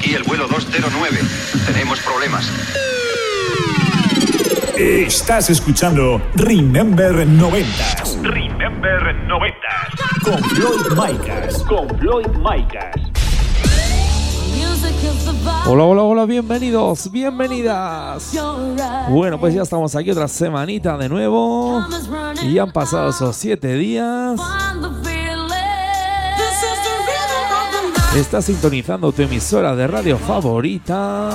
[0.00, 1.18] Aquí el vuelo 209.
[1.66, 2.50] Tenemos problemas.
[4.78, 7.68] Estás escuchando Remember 90
[8.22, 9.58] Remember 90.
[10.24, 11.62] con Floyd Micas.
[11.64, 12.96] Con Floyd Micas.
[15.66, 18.34] Hola, hola, hola, bienvenidos, bienvenidas.
[19.10, 21.84] Bueno, pues ya estamos aquí otra semanita de nuevo.
[22.42, 24.40] Y han pasado esos siete días.
[28.14, 31.30] Estás sintonizando tu emisora de radio favorita.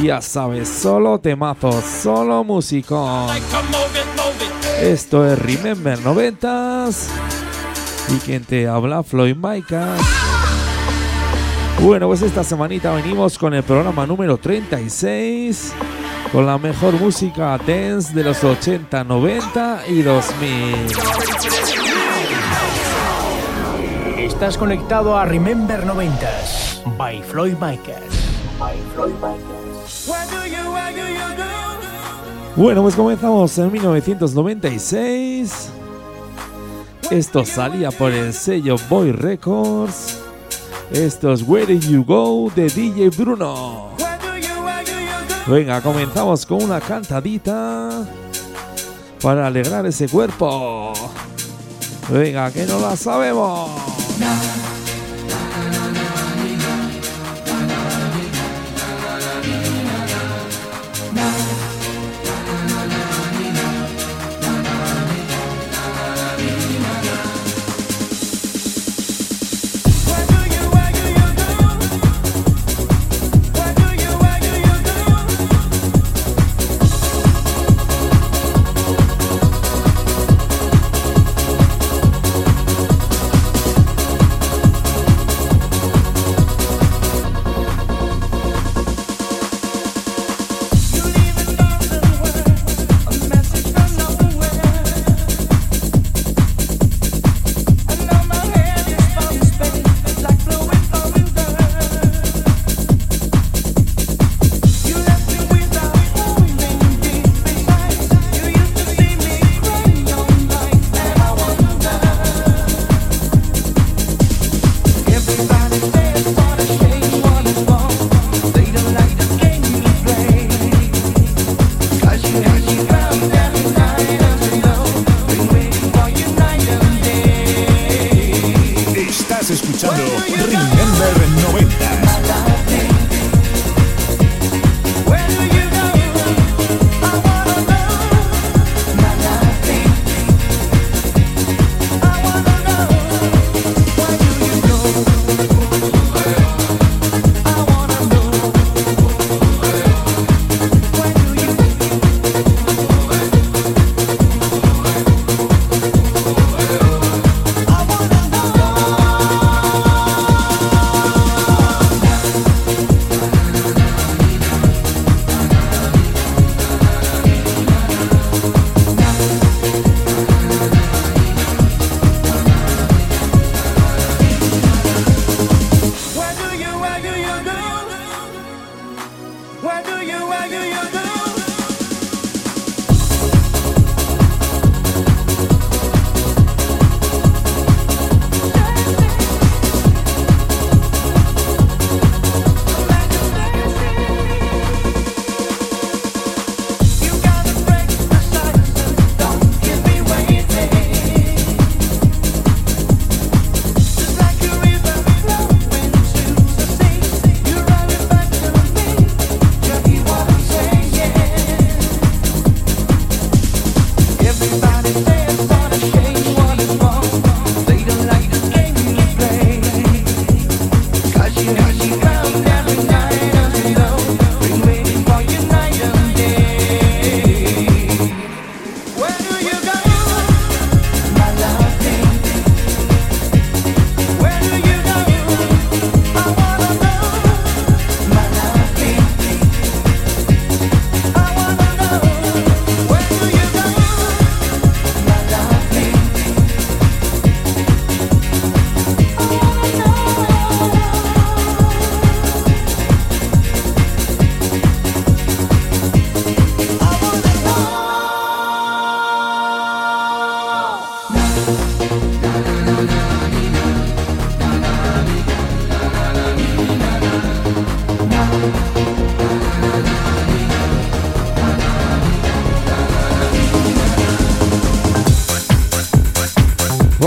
[0.00, 3.26] Ya sabes, solo temazos, solo músico.
[4.80, 7.08] Esto es Remember 90s.
[8.14, 10.00] Y quien te habla, Floyd Micas.
[11.80, 15.72] Bueno, pues esta semanita venimos con el programa número 36.
[16.30, 21.81] Con la mejor música dance de los 80, 90 y 2000.
[24.42, 28.02] Estás conectado a Remember 90s by Floyd Micas.
[28.58, 29.12] By Floyd.
[32.56, 35.70] Bueno, pues comenzamos en 1996.
[37.08, 40.18] Esto salía por el sello Boy Records.
[40.90, 43.90] Esto es Where Did You Go de DJ Bruno.
[45.46, 48.08] Venga, comenzamos con una cantadita
[49.22, 50.92] para alegrar ese cuerpo.
[52.10, 54.01] Venga, que no la sabemos.
[54.22, 54.81] Where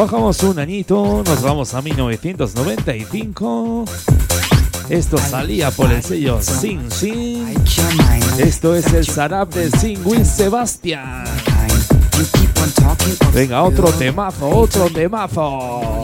[0.05, 3.85] Bajamos un añito, nos vamos a 1995.
[4.87, 7.55] Esto salía por el sello Sin Sin.
[8.37, 11.23] Esto es el Sarap de Sin Will Sebastian.
[13.33, 16.03] Venga, otro temazo, otro temazo.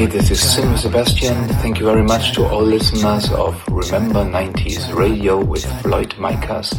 [0.00, 1.46] Hi, this is Sim Sebastian.
[1.60, 6.72] Thank you very much to all listeners of Remember 90s Radio with Floyd Micas.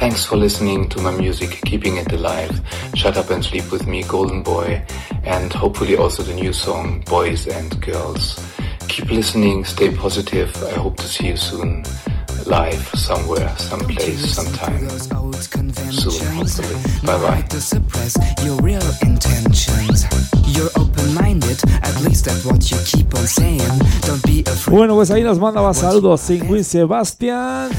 [0.00, 2.50] Thanks for listening to my music, keeping it alive.
[2.96, 4.84] Shut Up and Sleep with Me, Golden Boy,
[5.22, 8.44] and hopefully also the new song Boys and Girls.
[8.88, 10.50] Keep listening, stay positive.
[10.64, 11.84] I hope to see you soon,
[12.46, 14.88] live, somewhere, someplace, sometime.
[15.90, 16.74] Soon, hopefully.
[17.04, 17.40] Bye bye.
[17.40, 20.06] Try to suppress your real intentions.
[20.46, 23.58] You're open-minded, at least that's what you keep on saying.
[24.02, 27.70] Don't be afraid Bueno, pues ahí nos mandaba saludos me.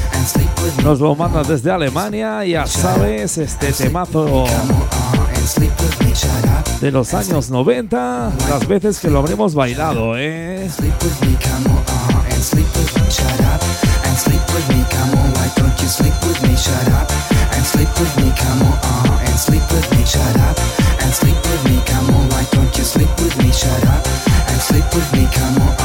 [0.84, 6.14] Nos lo manda desde Alemania, ya sabes, este temazo Come on, and sleep with me.
[6.14, 6.80] Shut up.
[6.82, 10.70] de los años 90, las veces que lo habremos bailado, ¿eh?
[14.56, 15.34] With me, come on.
[15.34, 16.56] Why don't you sleep with me?
[16.56, 17.12] Shut up
[17.52, 20.06] and sleep with me, come on, uh, and sleep with me.
[20.06, 20.58] Shut up
[21.04, 22.30] and sleep with me, come on.
[22.30, 23.52] Why don't you sleep with me?
[23.52, 24.08] Shut up
[24.48, 25.85] and sleep with me, come on, uh,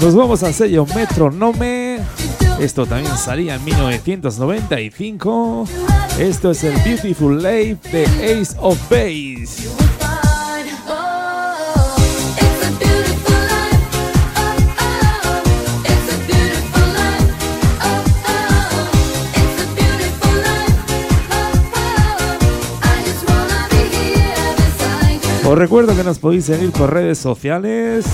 [0.00, 1.98] Nos vamos al sello Metronome.
[2.58, 5.66] Esto también salía en 1995.
[6.18, 8.04] Esto es el Beautiful Life de
[8.40, 9.68] Ace of Base.
[25.46, 28.06] Os recuerdo que nos podéis seguir por redes sociales.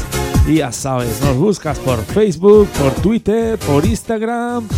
[0.47, 4.69] Y ya sabes, nos buscas por Facebook, por Twitter, por Instagram.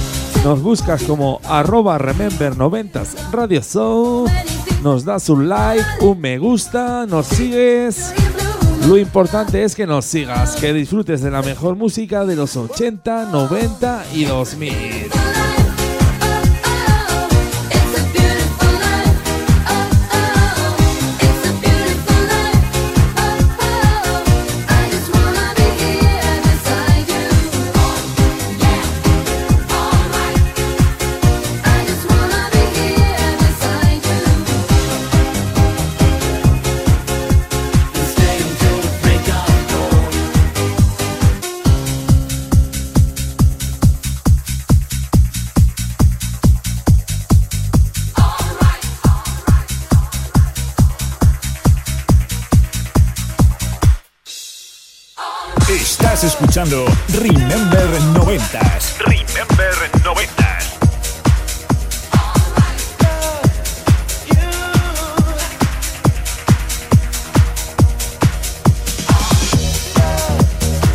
[0.44, 4.26] Nos buscas como arroba remember90s Radio Show.
[4.82, 8.14] Nos das un like, un me gusta, nos sigues.
[8.86, 13.26] Lo importante es que nos sigas, que disfrutes de la mejor música de los 80,
[13.26, 15.27] 90 y 2000.
[58.28, 58.98] noventas.
[58.98, 59.72] Remember
[60.04, 60.76] 90s.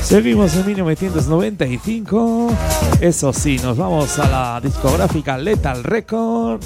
[0.03, 2.55] Seguimos en 1995.
[3.01, 6.61] Eso sí, nos vamos a la discográfica Lethal Record.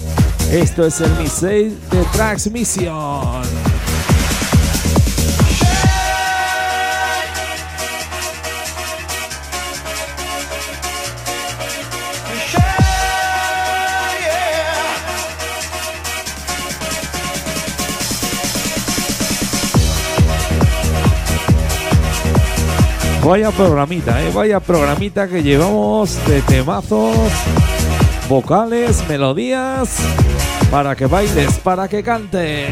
[0.52, 3.44] Esto es el Mi 6 de Transmission.
[23.28, 24.32] Vaya programita, ¿eh?
[24.34, 27.14] vaya programita que llevamos de temazos,
[28.30, 29.98] vocales, melodías,
[30.72, 32.70] para que bailes, para que cantes.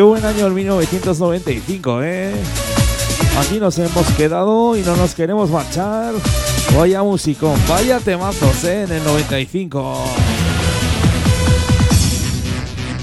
[0.00, 2.32] qué buen año el 1995, ¿eh?
[3.38, 6.14] Aquí nos hemos quedado y no nos queremos marchar.
[6.74, 8.84] Vaya musicón, vaya temazos, ¿eh?
[8.84, 10.04] En el 95.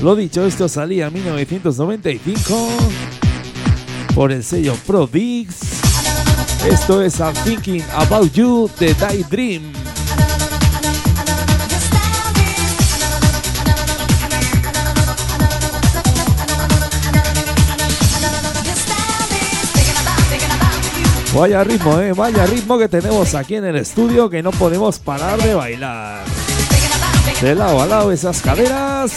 [0.02, 2.68] Lo dicho, esto salía en 1995
[4.16, 5.56] por el sello ProDix.
[6.68, 9.87] Esto es I'm Thinking About You de Die Dream.
[21.38, 25.40] Vaya ritmo, eh, vaya ritmo que tenemos aquí en el estudio que no podemos parar
[25.40, 26.26] de bailar.
[27.40, 29.12] De lado a lado esas caderas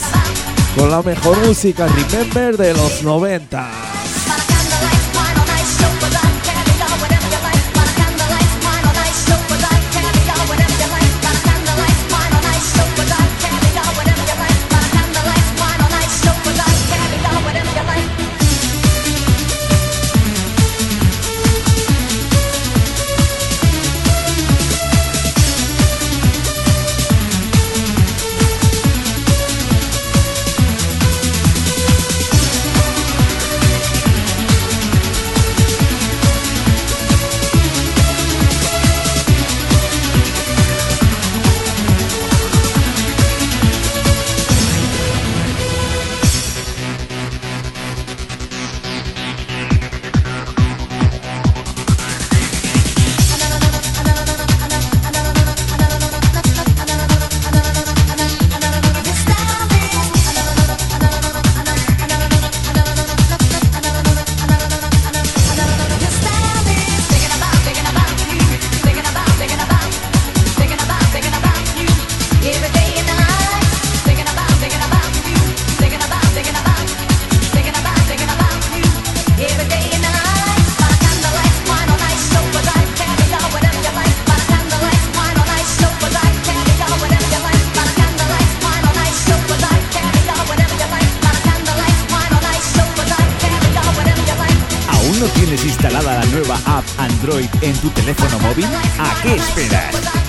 [0.76, 3.99] con la mejor música, remember, de los 90.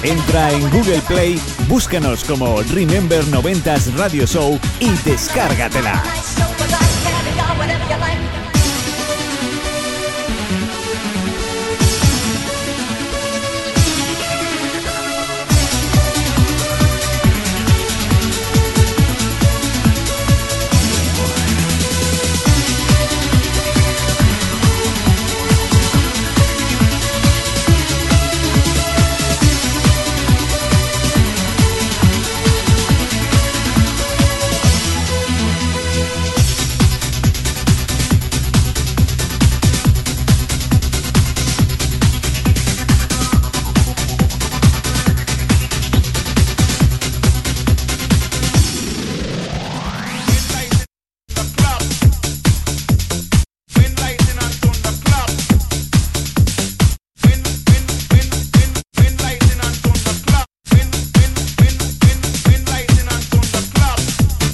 [0.04, 6.02] Entra en Google Play, búscanos como Remember 90s Radio Show y descárgatela.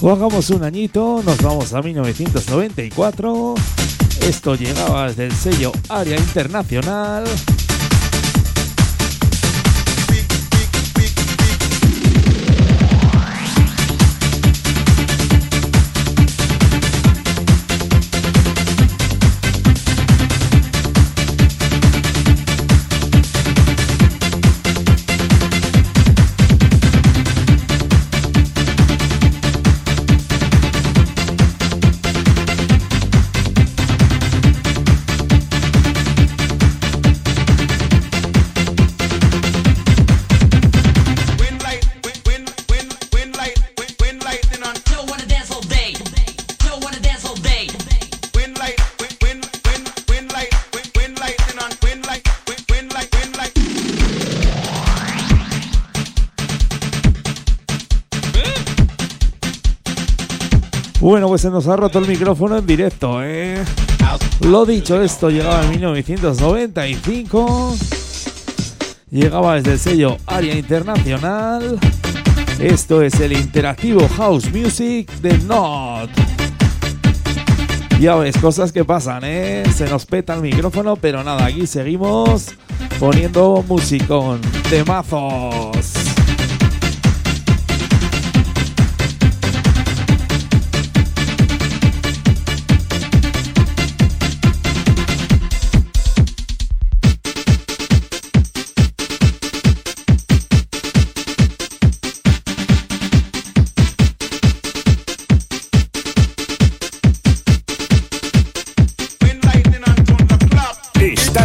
[0.08, 3.56] Bajamos un añito, nos vamos a 1994.
[4.22, 7.26] Esto llegaba desde el sello Área Internacional.
[61.38, 63.64] Pues se nos ha roto el micrófono en directo, ¿eh?
[64.42, 67.76] Lo dicho, esto llegaba en 1995.
[69.12, 71.78] Llegaba desde el sello Área Internacional.
[72.60, 76.10] Esto es el interactivo House Music de Not.
[78.00, 79.64] Ya ves, cosas que pasan, ¿eh?
[79.76, 82.48] Se nos peta el micrófono, pero nada, aquí seguimos
[83.00, 86.07] poniendo musicón, temazos.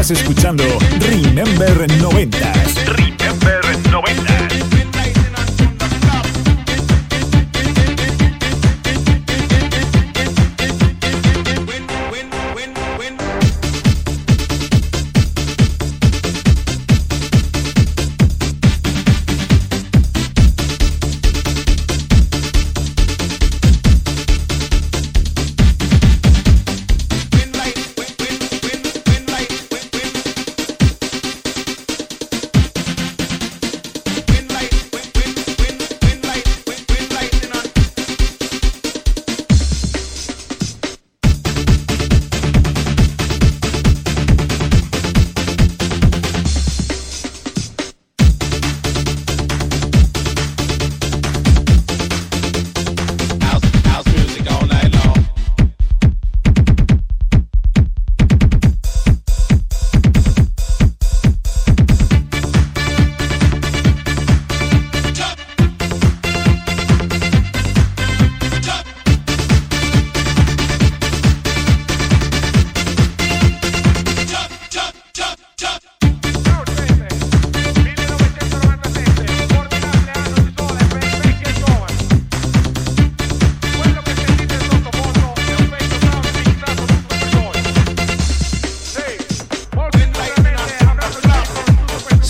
[0.03, 0.65] Estás escuchando
[0.99, 3.12] Remember 90s.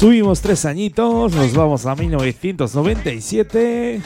[0.03, 4.03] Subimos tres añitos, nos vamos a 1997.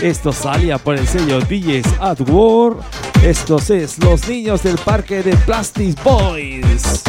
[0.00, 2.74] Esto salía por el sello DJs at War.
[3.20, 7.02] Estos es Los Niños del Parque de Plastic Boys.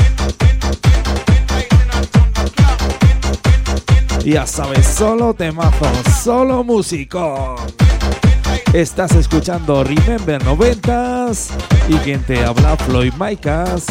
[4.25, 7.55] Ya sabes, solo temazos, solo músico.
[8.73, 11.51] Estás escuchando Remember 90s
[11.87, 13.85] y quien te habla Floyd Micas.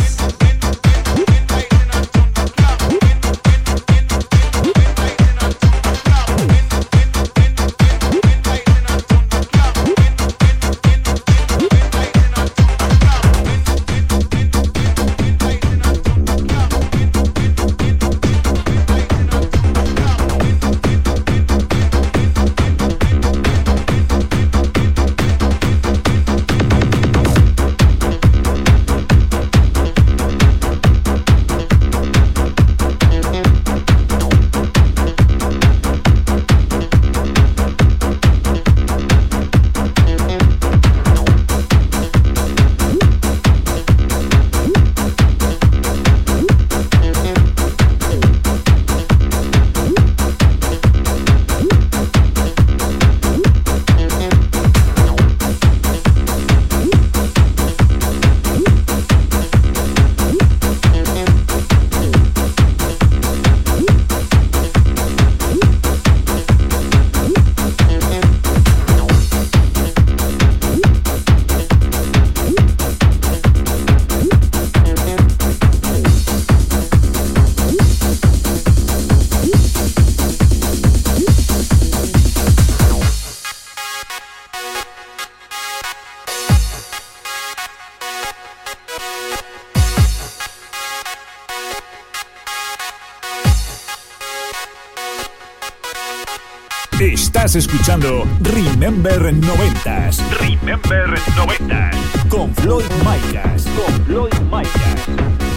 [97.51, 100.21] Estás escuchando Remember 90s.
[100.39, 102.29] Remember 90s.
[102.29, 103.67] Con Floyd Micas.
[103.75, 105.50] Con Floyd Micas.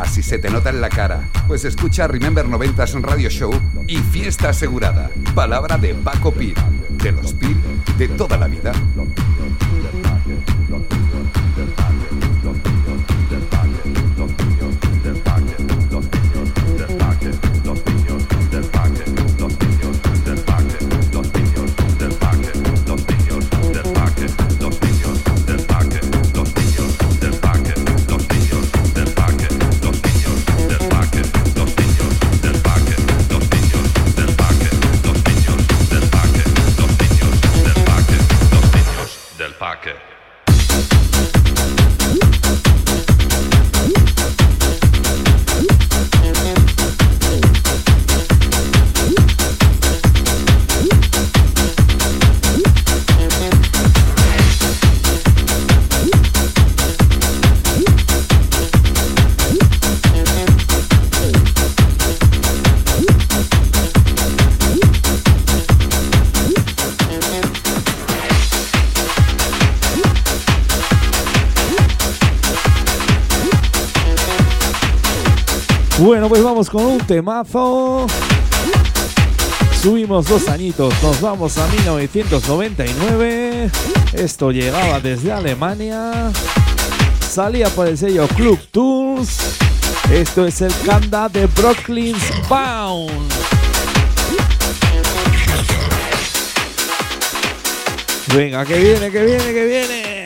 [0.00, 1.28] Venga, si se te nota en la cara.
[1.46, 3.52] Pues escucha Remember 90s Radio Show
[3.86, 5.10] y fiesta asegurada.
[5.34, 6.54] Palabra de Paco Pir.
[6.90, 7.56] De los Pir
[7.98, 8.72] de toda la vida.
[76.68, 78.06] Con un temazo.
[79.80, 83.70] Subimos dos añitos, nos vamos a 1999.
[84.12, 86.30] Esto llegaba desde Alemania.
[87.20, 89.38] Salía por el sello Club Tours.
[90.12, 93.32] Esto es el Kanda de Brooklyn's Bound.
[98.34, 100.20] Venga, que viene, que viene, que viene.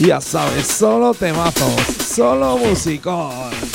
[0.00, 3.71] Ya sabes, solo temazos, solo musicón.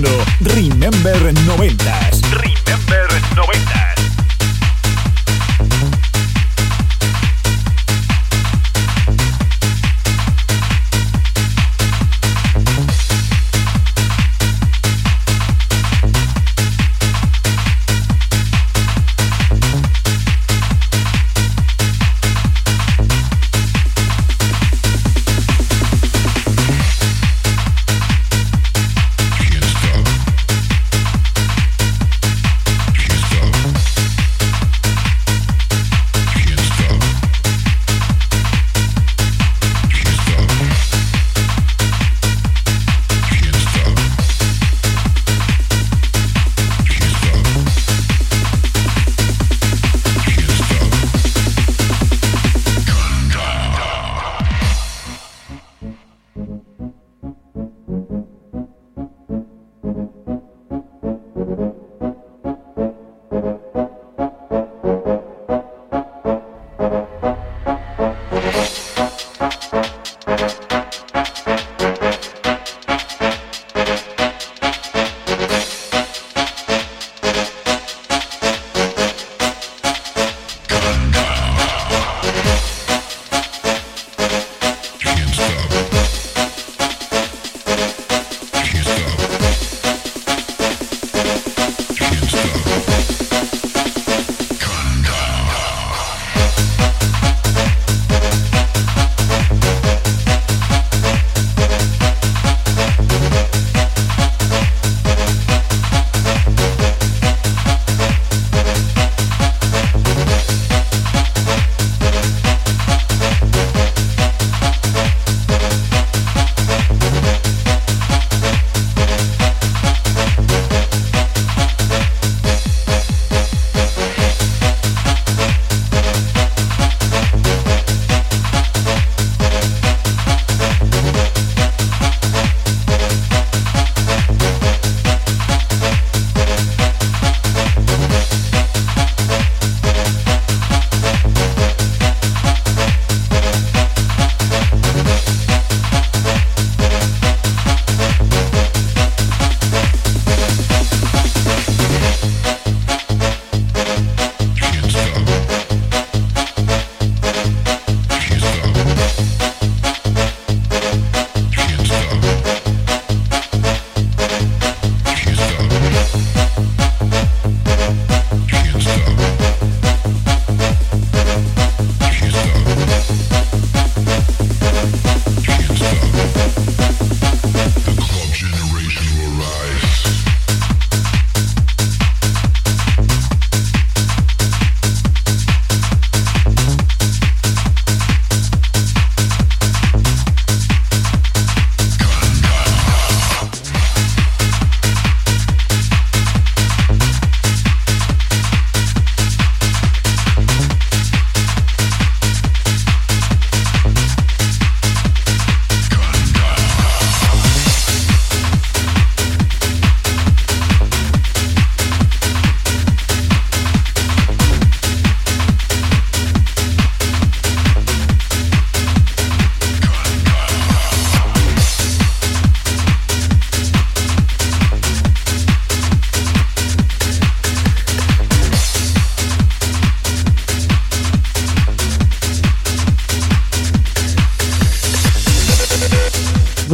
[0.00, 0.29] Escuchando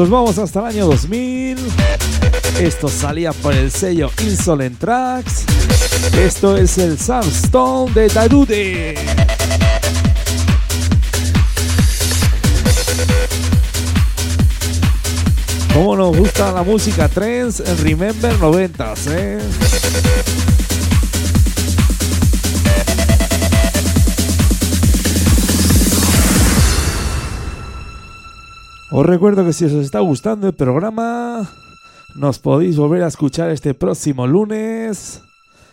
[0.06, 1.58] nos vamos hasta el año 2000.
[2.60, 5.44] Esto salía por el sello Insolent Tracks.
[6.16, 8.94] Esto es el Stone de Darude.
[15.74, 19.38] Cómo nos gusta la música trends en Remember 90s, ¿eh?
[28.96, 31.46] Os recuerdo que si os está gustando el programa,
[32.14, 35.20] nos podéis volver a escuchar este próximo lunes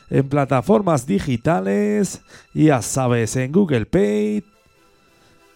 [0.10, 2.20] en plataformas digitales,
[2.54, 4.44] ya sabes, en Google Pay,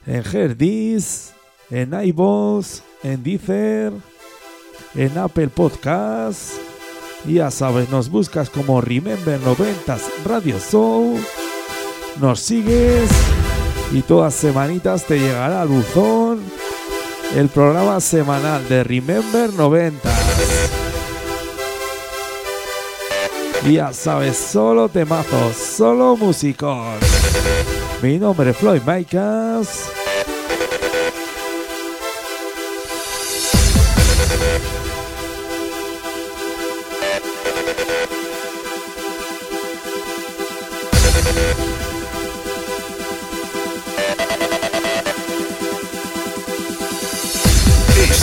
[0.06, 1.34] en Herdis,
[1.70, 3.92] en iVoox, en Deezer,
[4.96, 6.62] en Apple Podcasts.
[7.26, 11.20] Ya sabes, nos buscas como Remember 90s Radio Show,
[12.22, 13.10] nos sigues
[13.92, 16.40] y todas semanitas te llegará al buzón
[17.36, 20.10] el programa semanal de Remember 90.
[23.66, 27.00] Y ya sabes, solo temazos, solo músicos.
[28.02, 29.90] Mi nombre es Floyd Micas.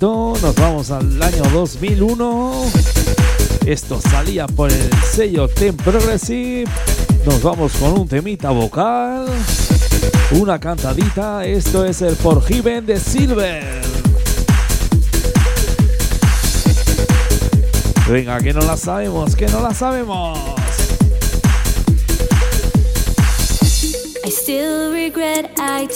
[0.00, 2.64] Nos vamos al año 2001.
[3.64, 6.64] Esto salía por el sello Ten Progressive.
[7.24, 9.26] Nos vamos con un temita vocal,
[10.32, 11.44] una cantadita.
[11.46, 13.82] Esto es el Forgiven de Silver.
[18.10, 20.36] Venga, que no la sabemos, que no la sabemos.
[24.24, 25.86] I still regret I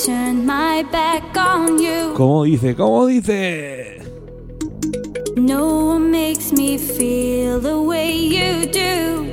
[5.48, 9.24] No one makes me feel the way you do.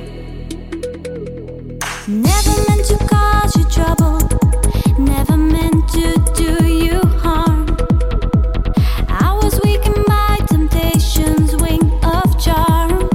[2.08, 4.16] Never meant to cause you trouble.
[4.98, 7.66] Never meant to do you harm.
[9.10, 13.10] I was weakened by temptation's wing of charm.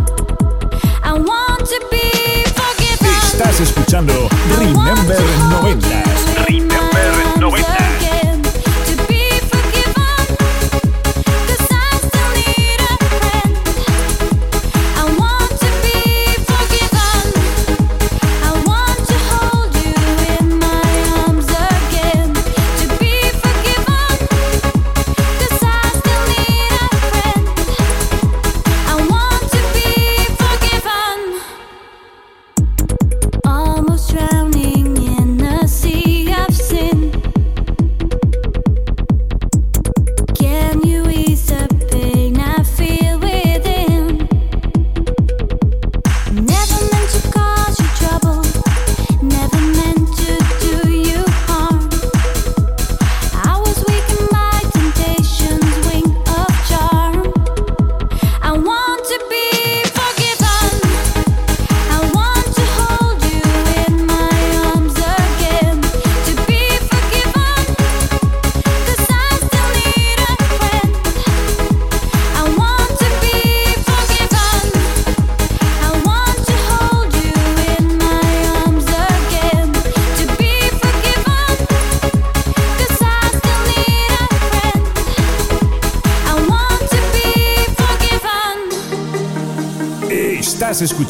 [1.01, 3.15] I want to be forgiven.
[3.31, 4.29] Estás escuchando
[4.59, 5.19] Remember
[5.63, 6.20] 90.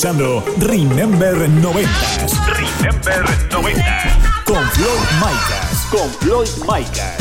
[0.01, 1.89] Escuchando Remember 90
[2.55, 4.43] Remember 90.
[4.45, 5.87] con Floyd Micas.
[5.91, 7.17] Con Floyd Micas.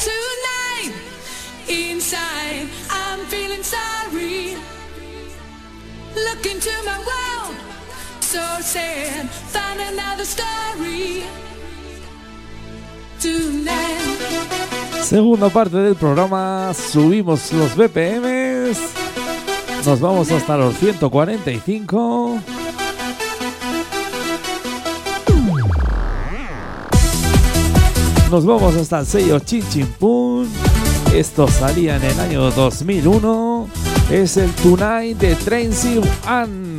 [0.00, 0.94] Tonight,
[1.68, 4.56] inside, I'm feeling sorry.
[6.14, 7.56] Look into my world,
[8.20, 9.28] so sad.
[9.28, 11.24] Find another story.
[13.20, 14.22] Tonight.
[15.02, 18.31] Segunda parte del programa, subimos los BPMs.
[19.84, 22.38] Nos vamos hasta los 145.
[28.30, 30.48] Nos vamos hasta el sello Chin Chin Pun.
[31.12, 33.68] Esto salía en el año 2001.
[34.10, 36.71] Es el Tonight de Tracy Ann.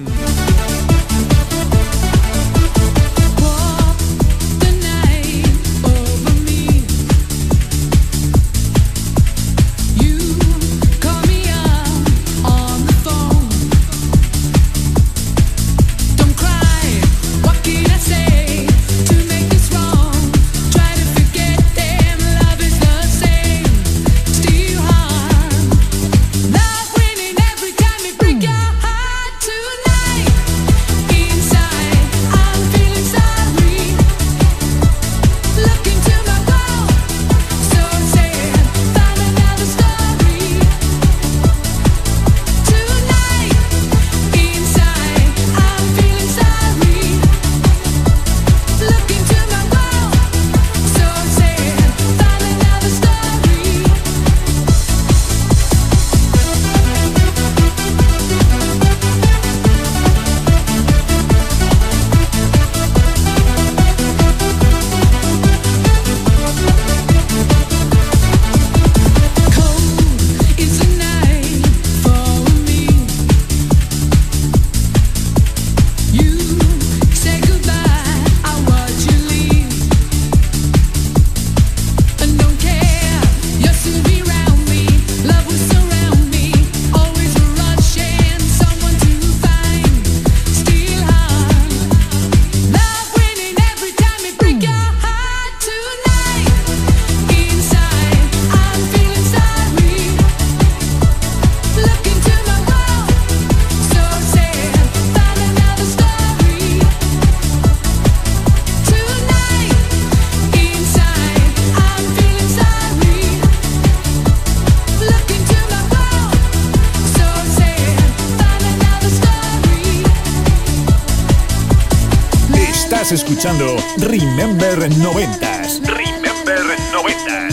[123.14, 125.80] escuchando Remember 90s.
[125.86, 127.48] Remember 90.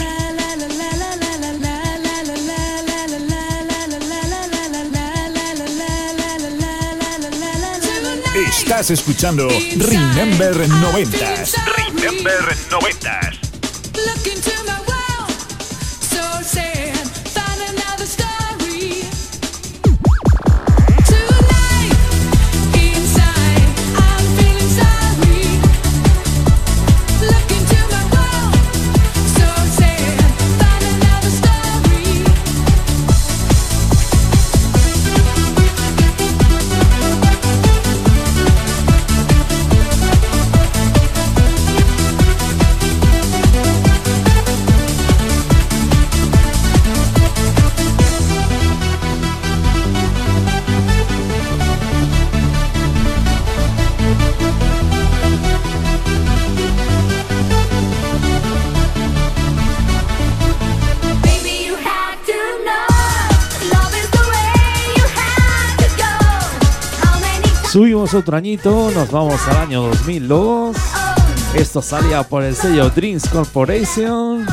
[8.35, 9.47] Estás escuchando
[9.77, 11.55] Remember 90s.
[11.77, 13.40] Remember
[67.71, 70.75] Subimos otro añito, nos vamos al año 2002.
[71.55, 74.45] Esto salía por el sello Dreams Corporation.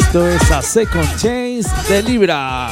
[0.00, 2.70] Esto es a Second Chase de Libra.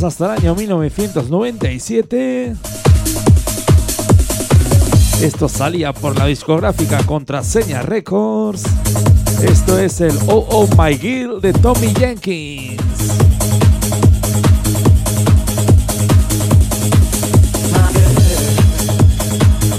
[0.00, 2.54] Hasta el año 1997.
[5.20, 8.62] Esto salía por la discográfica Contraseña Records.
[9.42, 12.80] Esto es el Oh Oh My Girl de Tommy Jenkins.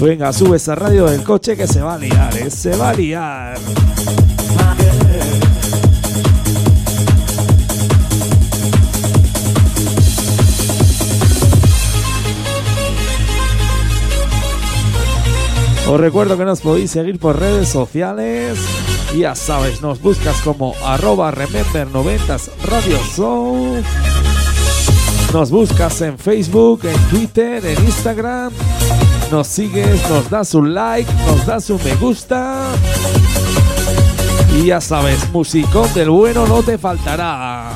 [0.00, 2.50] Venga, sube esa radio del coche que se va a liar, ¿eh?
[2.50, 3.58] se va a liar.
[15.86, 18.58] Os recuerdo que nos podéis seguir por redes sociales.
[19.16, 23.82] Ya sabes, nos buscas como arroba remember 90 Radio Show.
[25.32, 28.52] Nos buscas en Facebook, en Twitter, en Instagram.
[29.30, 32.62] Nos sigues, nos das un like, nos das un me gusta.
[34.56, 37.72] Y ya sabes, musicón del bueno no te faltará.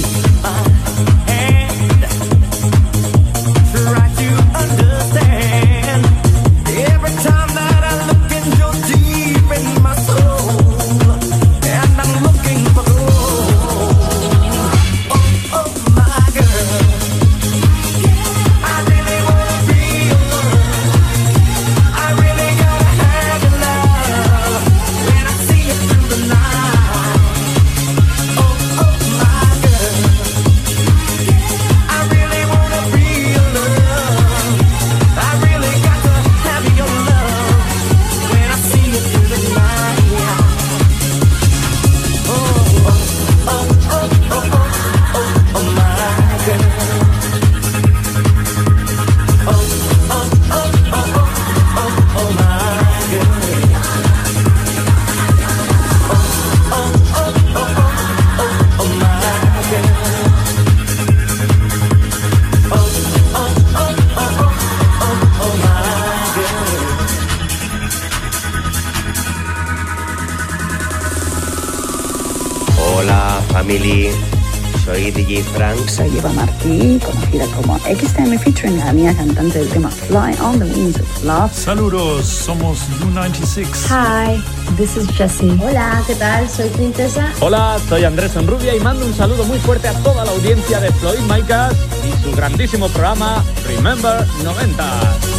[79.51, 81.51] Tema Fly on the Wings of Love.
[81.53, 83.67] Saludos, somos U96.
[83.89, 84.41] Hi,
[84.75, 85.57] this is Jessie.
[85.61, 86.49] Hola, ¿qué tal?
[86.49, 87.31] Soy Princesa.
[87.39, 90.91] Hola, soy Andrés Enrubia y mando un saludo muy fuerte a toda la audiencia de
[90.91, 91.73] Floyd Micas
[92.05, 95.36] y su grandísimo programa Remember 90.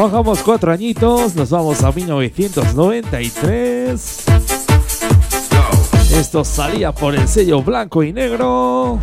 [0.00, 4.24] Bajamos cuatro añitos, nos vamos a 1993.
[6.14, 8.98] Esto salía por el sello blanco y negro.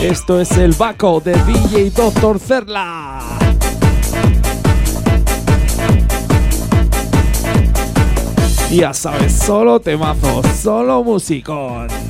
[0.00, 3.20] Esto es el Baco de DJ Doctor Cerla.
[8.70, 12.09] Ya sabes, solo temazos, solo musicón.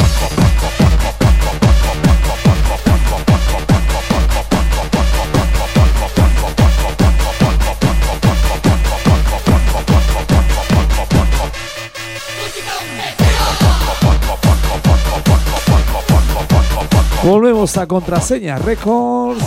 [17.23, 19.43] Volvemos a Contraseña Records.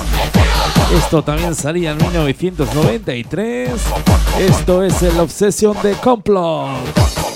[0.94, 3.70] Esto también salía en 1993.
[4.38, 7.33] Esto es el Obsession de Complot.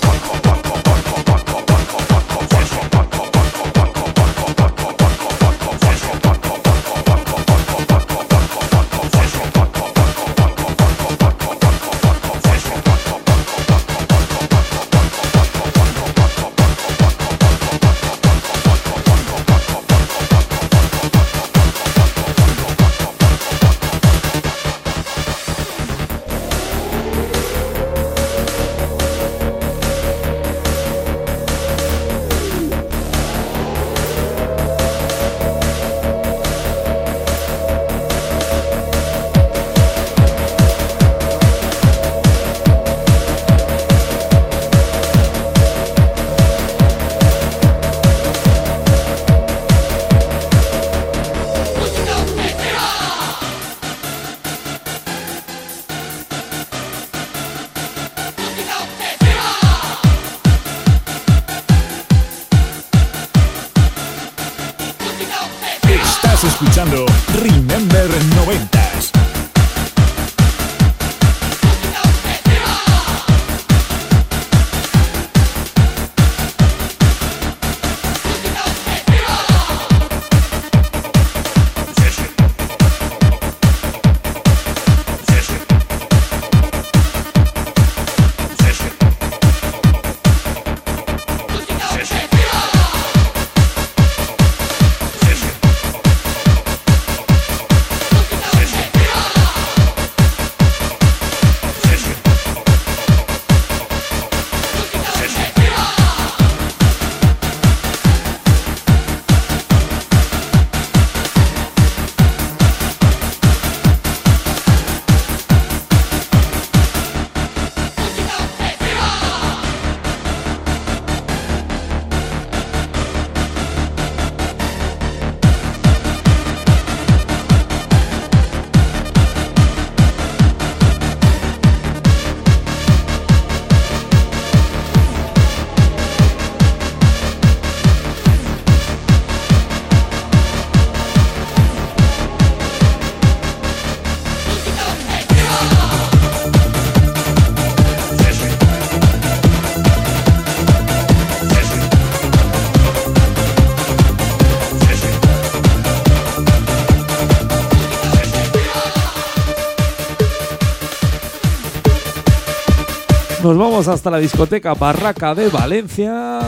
[163.43, 166.41] Nos vamos hasta la discoteca Barraca de Valencia.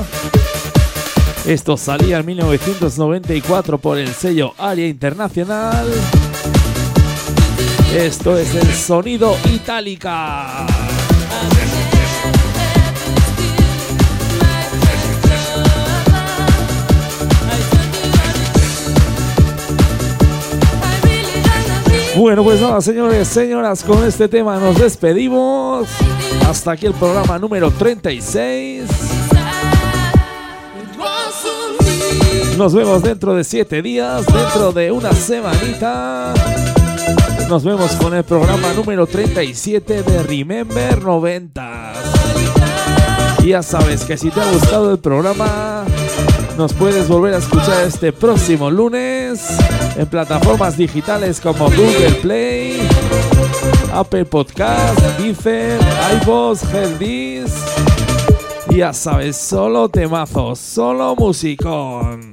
[1.46, 5.88] Esto salía en 1994 por el sello Área Internacional.
[7.96, 10.66] Esto es el sonido Itálica.
[22.16, 25.88] Bueno, pues nada, señores, señoras, con este tema nos despedimos.
[26.48, 28.84] Hasta aquí el programa número 36.
[32.58, 36.34] Nos vemos dentro de siete días, dentro de una semanita.
[37.50, 41.94] nos vemos con el programa número 37 de Remember 90.
[43.44, 45.86] Y ya sabes que si te ha gustado el programa,
[46.58, 49.58] nos puedes volver a escuchar este próximo lunes
[49.96, 52.88] en plataformas digitales como Google Play,
[53.94, 55.80] Apple Podcast, Deezer,
[56.22, 57.54] iVoox, Heldis.
[58.70, 62.32] Ya sabes, solo temazos, solo musicón.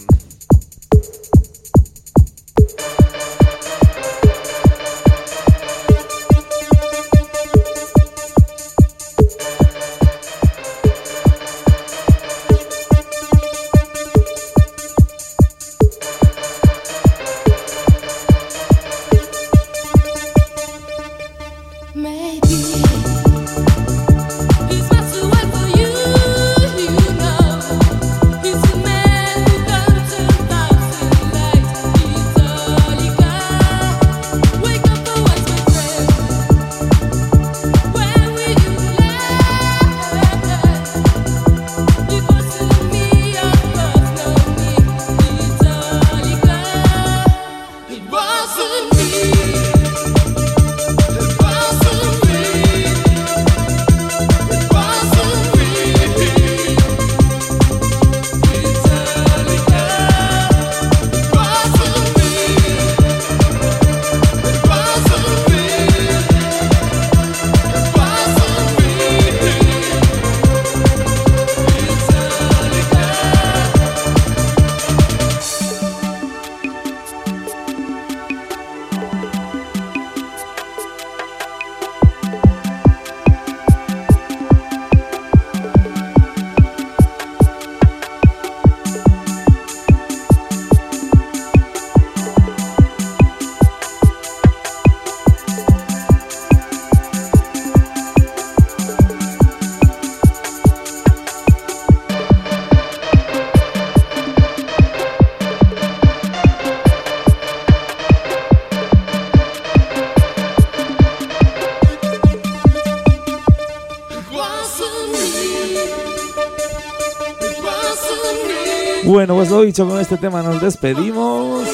[119.86, 121.68] Con este tema nos despedimos.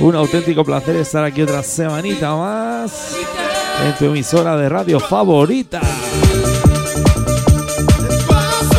[0.00, 3.14] Un auténtico placer estar aquí otra semanita más
[3.84, 5.80] en tu emisora de radio favorita.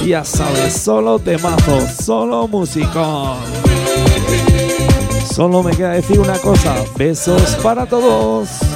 [0.05, 3.37] Ya sabes, solo temazos, solo musicón.
[5.33, 8.72] Solo me queda decir una cosa, besos para todos.